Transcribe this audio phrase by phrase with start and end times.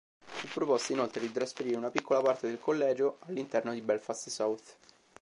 [0.25, 4.75] Fu proposto inoltre di trasferire una piccola parte del collegio all'interno di Belfast South.